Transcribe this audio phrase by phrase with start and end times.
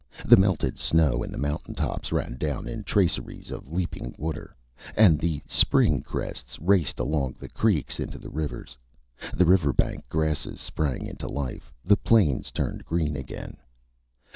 [0.25, 4.55] The melted snow in the mountaintops ran down in traceries of leaping water,
[4.95, 8.79] and the spring crests raced along the creeks into the rivers.
[9.35, 13.57] The riverbank grasses sprang into life; the plains turned green again.